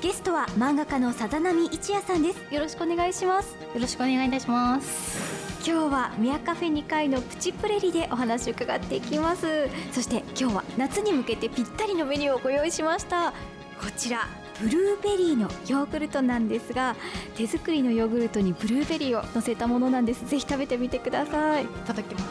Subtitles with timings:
[0.00, 2.54] ゲストは漫画家のさざ波一也さんです。
[2.54, 3.54] よろしくお願いします。
[3.74, 5.60] よろしくお願いいたします。
[5.70, 9.68] 今日は宮カフェ2階のプチプレリでお話を伺っていきます。
[9.92, 13.32] そして今日は夏に向けてぴったりのメニューをご用意しました。
[13.78, 14.26] こちら
[14.58, 16.96] ブルーベリーのヨーグルトなんですが
[17.36, 20.24] 手作りのヨーグルトにブルーベリーを乗せたものなんです。
[20.24, 21.64] ぜひ食べてみてください。
[21.64, 22.26] いただきます。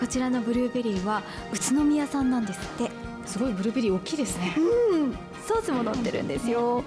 [0.00, 1.22] こちらのブルーベリーは
[1.52, 2.90] 宇都宮産なんですって。
[3.26, 4.54] すごいブルーベリー大きいですね。
[4.56, 5.12] うん。
[5.46, 6.84] ソースも乗ってるんですよ、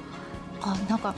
[0.61, 1.13] あなんか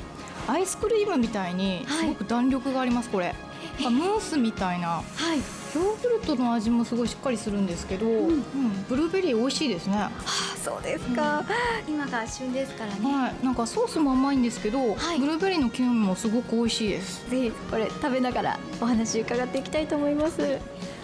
[0.47, 3.35] アイスクリームみたいにすごく弾力があります、これ。
[3.79, 5.03] ムースみたいな、は
[5.35, 5.37] い、
[5.75, 8.41] ヨーグルトの味もすごいしっかりするんですけど、うん、うん、
[8.89, 9.97] ブルーベリー美味しいですね。
[9.97, 11.43] はあ、そうですか、
[11.87, 13.13] うん、今が旬ですからね。
[13.13, 17.29] はい、なんかソースも甘いんですけど、はい、ブルーベリーのキノもすごく美味しいです。
[17.29, 20.57] ぜひこれ食べながらお話伺っていきたいと思います。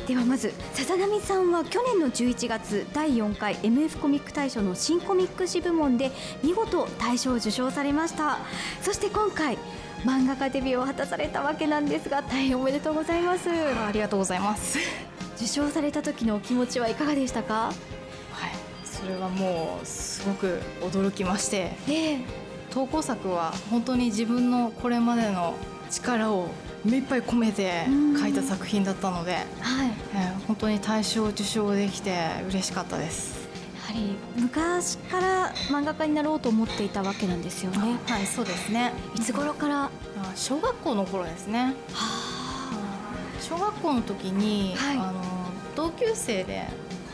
[0.07, 6.11] ではまずさざ波さんは去年の11月第4回 MF コミック大賞の新コミック誌部門で
[6.43, 8.39] 見事大賞を受賞されました。
[8.81, 9.57] そして今回
[10.03, 13.49] 漫画家デビューを果たされたわけなんですが大変おめでとうございます。
[13.49, 14.77] ありがとうございます。
[15.37, 17.53] 受賞された時のお気持ちはいかがでしたか？
[17.63, 17.73] はい。
[18.83, 22.23] それはもうすごく驚きまして、えー、
[22.71, 25.53] 投稿作は本当に自分のこれまでの
[25.93, 26.47] 力を
[26.83, 27.85] 目いっぱい込めて
[28.19, 29.45] 書いた作品だったので、はい。
[30.15, 32.15] えー、本当に大賞受賞できて
[32.49, 33.47] 嬉しかったです。
[33.75, 37.97] やはり昔から漫画家になろうと思っていたわけなんですよね。
[38.07, 38.91] はいそうですね。
[39.15, 39.89] いつ頃から？
[40.35, 41.59] 小学校の頃ですね。
[41.59, 42.71] はあ
[43.39, 45.21] 小学校の時に、はい、あの
[45.75, 46.65] 同級生で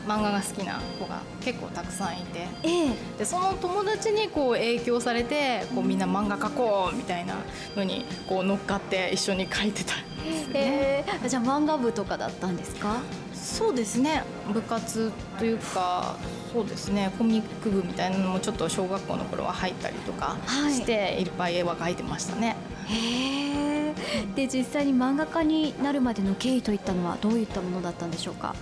[0.08, 7.36] 漫画が好きな子が結構たくさんいて、ええ、でその友達にこう影響されてこうみんな漫画描こうみたいな
[7.75, 12.97] のにこう乗っかって一緒に描いてたんですね、えー、じゃあ漫画部とかだったんですか？
[13.33, 14.23] そうですね。
[14.53, 16.16] 部活というか
[16.52, 17.11] そうですね。
[17.17, 20.38] コミック部みたいなのもちょっと小学校の頃は入ったりとか
[20.70, 22.55] して、はい、いっぱい絵は描いてましたね。
[22.88, 23.94] へ
[24.36, 28.55] で実際に漫画家になるまでの経緯といったのはどういったものだったんでしょうか？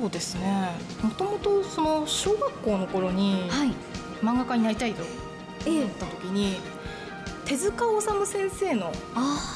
[0.00, 0.72] そうですね。
[1.02, 3.50] もともとその小学校の頃に
[4.22, 5.02] 漫画家になりたいと
[5.66, 6.56] 思った時に、
[7.46, 8.92] 手塚治虫先生の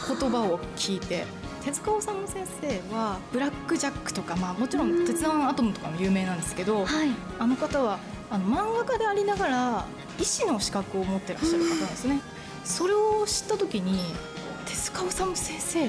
[0.09, 1.27] 言葉を聞いて
[1.63, 2.47] 手塚治虫先
[2.91, 7.99] 生は「ブラック・ジャック」とか、まあ、もちろん「鉄腕アトム」とかも有名なんですけど、はい、あの方は
[8.31, 9.85] あの漫画家でありながら
[10.19, 12.21] 医師の資格を持ってらっしゃる方なんですね。
[12.65, 14.15] それを知った時に
[14.67, 15.85] 手塚治虫先生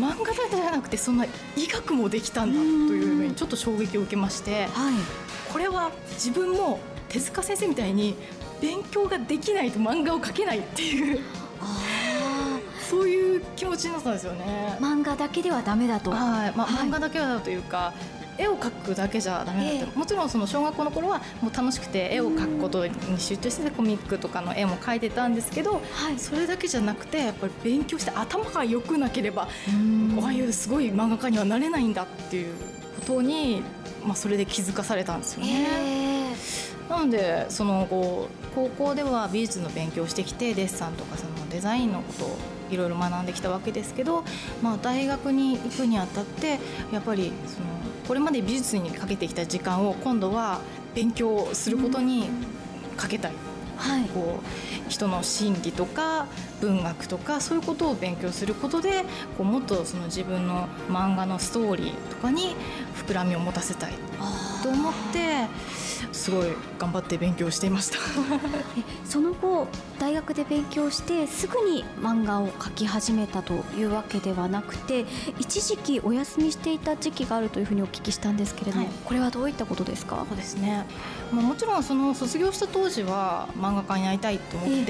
[0.00, 1.24] 漫画だけじゃなくてそんな
[1.56, 4.94] 医学もできたんだというふうにちょっと衝撃を受けまして、はい、
[5.52, 8.16] これは自分も手塚先生みたいに
[8.60, 11.20] 勉強ができないと漫画を描けないっていう。
[12.90, 14.76] そういう気持ちになったんですよね。
[14.78, 16.10] 漫画だけではダメだと。
[16.10, 16.16] は
[16.48, 17.92] い、まあ、はい、漫画だけはというか、
[18.38, 29.42] 絵を描くだけじゃダメだって、えー、もちろんその小学校の頃はもう楽しくて絵を描くことに集中してコミックとかの絵も描いてたんですけど、はい、それだけじゃなくてやっぱり勉強して頭が良くなければ
[30.22, 32.54] ああいうすごい漫画家にはなれないんだっていう
[33.00, 33.62] ことに、
[34.04, 35.66] まあ、それで気づかされたんですよね。
[36.30, 36.34] え。
[36.88, 42.38] ー、なのでその後高校では美術の勉強をしてきてデッサンとかそのデザインのことを
[42.70, 44.24] いろいろ学んできたわけですけど、
[44.62, 46.58] まあ、大学に行くにあたって
[46.92, 47.66] やっぱりその
[48.06, 50.60] これまで美術にかけてきた時間を今度は
[50.94, 52.28] 勉強することに
[52.96, 53.32] かけたい、
[53.76, 54.40] はい、こ
[54.83, 56.26] う人の心理とか
[56.60, 59.04] 文学とかそういうことを勉強することで
[59.36, 62.54] こうもっとその自分の漫画のストーリーとかに
[63.06, 63.94] 膨らみを持たせたい
[64.62, 65.46] と思って
[66.12, 66.46] すごい
[66.78, 67.98] 頑張って勉強していました。
[69.04, 69.66] その後
[69.98, 75.06] 大学で勉強してすぐに漫画を描き始めたというわけではなくて
[75.38, 80.24] 一時期お休みしていた時期があるというふうにお聞きしたんですけれども、はい、これはどういったことですか？
[80.28, 80.86] そうですね、
[81.32, 84.83] まあ、もちろんその卒業した当時は漫画家になりたいと思って、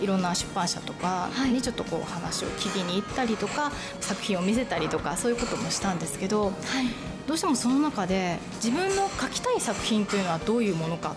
[0.00, 7.16] いろんな出版社とかにちょっとこう話を聞きに行ったりとか、作品を見せたりとかそういうこともしたんですけど、はい。
[7.26, 11.16] どうしてもその中で自分の書きたい作品というのはどういうものか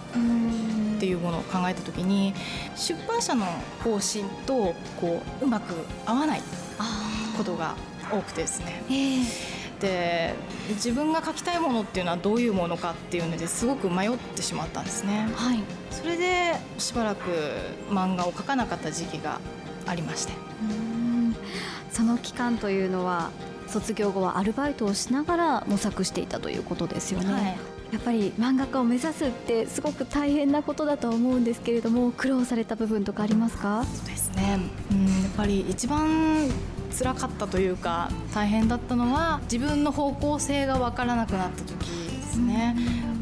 [0.97, 2.33] っていうものを考えた時に
[2.75, 3.45] 出版社の
[3.83, 5.75] 方針とこううまく
[6.07, 6.41] 合わない
[7.37, 7.75] ことが
[8.11, 8.81] 多くてですね。
[8.89, 10.35] えーで
[10.69, 15.29] 自分が書きたいものっていうのはどういうものかっていうのですごく迷ってしまったんですね。
[15.35, 15.59] はい、
[15.91, 17.29] それでしばらく
[17.89, 19.39] 漫画を描かなかった時期が
[19.85, 20.33] ありまして。
[21.91, 23.31] その期間というのは
[23.67, 27.33] 卒業後はアルバイトをしながら模索していたということですよね。
[27.33, 27.57] はい
[27.91, 33.83] やっぱり漫画家を目指すってすごく大変なことだと思うんですけれども苦労された部分とかありますか？
[33.83, 34.59] そうですね、
[34.91, 36.51] うん、やっぱり一番
[36.91, 42.75] 辛かったというか大変だったのは自分の方向性が分からなくなった時ですね。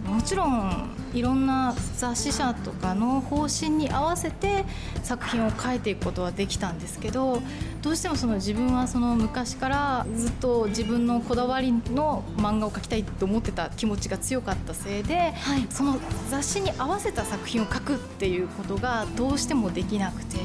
[0.06, 4.66] もちろんいろんな雑誌社とかの方針に合わせて
[5.04, 7.42] 作品を書いていくことはできたんですけど
[7.82, 15.98] どうしてもその自分はその昔からずっと自分のこだわりの漫画を描きたいと思ってた気持ちが強かったせいで、はい、その
[16.30, 20.38] 雑誌に合わせた作品を書くっていうことがどうしてもできなくて。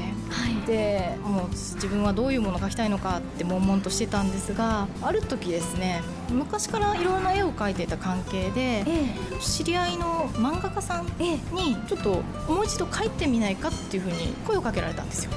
[0.63, 11.39] はい、でもう自分はどういうものを描きたいのかって悶々としてたんですがある時ですね昔からいろんな絵を描いていた関係で、ええ、知り合いの漫画家さんに
[11.87, 12.21] ちょっと
[12.51, 15.31] もう一度描いてみないかっていうふうに声をかけられたんですよ。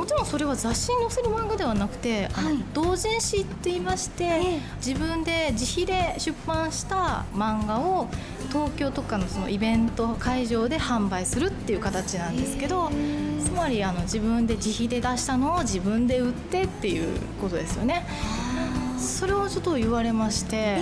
[0.00, 4.60] もちろんそれは雑誌に載せる漫画ではなくて、はい、同人誌って言いまして、え。
[4.84, 8.08] 自分で自費で出版した漫画を
[8.50, 12.90] 東京とかのそのイベント会場で販売するっていう形なんですけど
[13.44, 18.06] つまりあの自分で自費で出したのを自分で売ってっていうことですよね。
[18.98, 20.78] それをちょっと言われまして、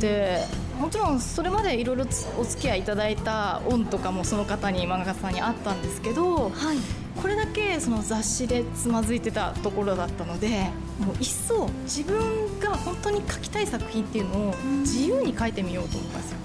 [0.00, 0.44] で
[0.80, 2.06] もちろんそれまでいろいろ
[2.38, 6.78] お付き合いいただいた恩とかもその方に漫画家さんにあったんですけど、はい、
[7.20, 10.70] これだけその雑誌でつまずいてたところだったので
[11.00, 16.38] もう一層自分が本当に書きたい作品っていうのを自由に書いてみようと思ったんですよ。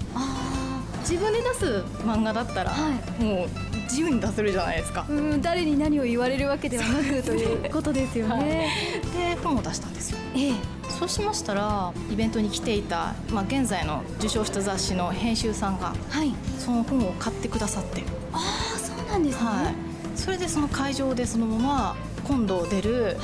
[1.04, 2.90] 自分で出す漫画だったら、は
[3.20, 3.48] い、もう
[3.84, 5.06] 自由に出せるじゃないですか。
[5.08, 10.52] うん誰に何を言われるわけではなくということですよね、はい、で本を出したんですよ、ええ、
[10.88, 18.02] そうしましたらイベントに来ていた、まあ、現在の受賞した雑誌の編集さんが、はい、その本を買ってくださって。
[18.32, 18.38] あ
[18.74, 19.74] あそうなんですね、はい、
[20.16, 23.18] それでその会場でそのまま今度出る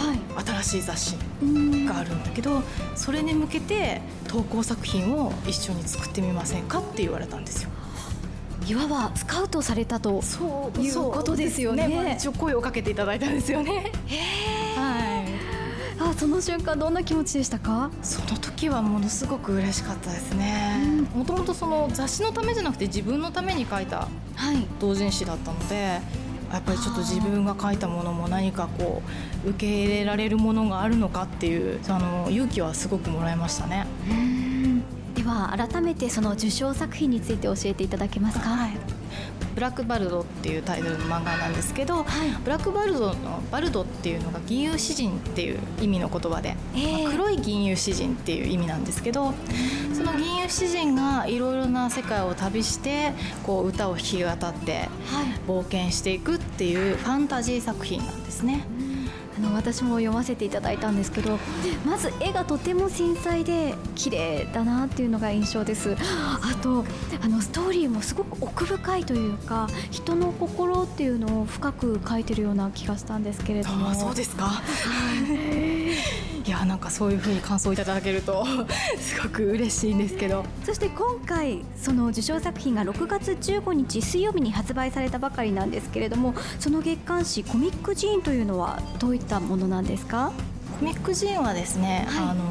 [0.63, 1.17] 新しい雑誌
[1.87, 2.63] があるんだけど
[2.95, 7.71] それに向けて投稿作品を一緒に作ってみませんかって言われたんですよ。
[8.67, 10.21] いわばスカウトされたと
[10.79, 11.89] いうことですよね。
[11.89, 13.91] ね一応声をかけていただいたんですよね。
[14.77, 15.51] はい。
[16.03, 17.91] あその瞬間どんな気持ちでしたか？
[18.03, 24.09] その時はものすごく嬉しかったですねもともとその雑誌のためじゃなくて自分のために書いた
[24.79, 26.01] 同人誌だったので、
[26.53, 29.03] やっぱりちょっと自分が書いたものも何かこ
[29.47, 33.87] う受け入れられるものがあるのかっていうあの勇気はすごくもらいましたね。
[35.15, 38.51] では改めてその受賞作品について教えていただけますか？
[38.51, 38.71] はい
[39.55, 49.33] ブラックバルドっていうタイトルの漫画なんですけど、はい、ブラックバルドのバルドっていうのが銀融詩人っていう意味の言葉で、えー、まあ、黒い銀融詩人っていう意味なんですけど
[49.93, 53.13] その銀融詩人がいろいろな世界を旅して
[53.45, 54.89] こう歌を弾き語って
[55.47, 58.65] 冒険していくっていうファンタジー作品なんですね。
[59.41, 61.39] あの私も読ませていただいたんですけど
[61.87, 65.97] まず絵がとても繊細で綺麗だなっていうのが印象です。
[65.99, 66.85] あと
[67.23, 73.95] あのストーリーもすごく奥深いというか人の心っていうのを深く描いてるような気がしたんですけれども。
[73.95, 74.61] そうですか。
[75.27, 78.45] い やなんかそういうふうに感想いただけると
[78.99, 80.45] すごく嬉しいんですけど。
[80.65, 90.33] そして今回その受賞作品が6月15日水曜日に発売されたばかりなんですけれどもその月刊誌コミックジーンというのはどういったものなんですか？
[90.79, 92.45] コミックジーンはですね、はい、あの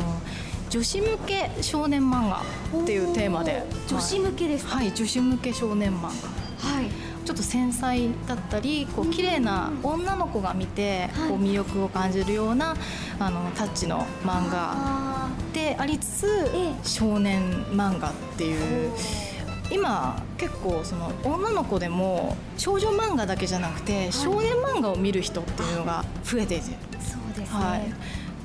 [0.70, 2.44] 女子向け少年漫画
[2.82, 3.64] っていうテーマで。
[3.88, 4.94] 女子向けですはい。
[4.94, 6.08] 女子向け少年漫画。
[6.70, 12.76] はいちょっと繊細だったりこう綺麗な女の子が見てこう魅力を感じるような
[13.20, 16.52] あのタッチの漫画でありつつ
[16.84, 18.92] 少年漫画っていう
[19.72, 26.64] 今結構その女の子でも少女漫画だけじゃなくて少年漫画を見る人っていうのが増えている。
[26.64, 27.94] そうですね、はい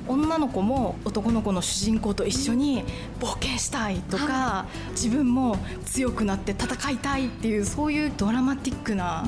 [0.07, 2.83] 女の子も男の子の主人公と一緒に
[3.19, 9.25] 冒険したいとか、はい、自分も強くなって戦いたいっていうそういうドラマティックな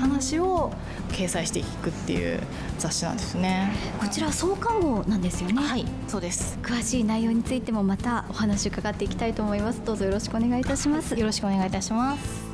[0.00, 0.72] 話を
[1.10, 2.40] 掲載していくっていう
[2.78, 3.72] 雑誌なんですね。
[3.98, 5.62] こちら創刊号なんですよね。
[5.62, 6.58] はいそうです。
[6.62, 9.82] 詳しい内容についてもまたお話伺っていきたいと思います。
[9.84, 11.18] どうぞよろしくお願いいたします。
[11.18, 12.49] よろしくお願いいたします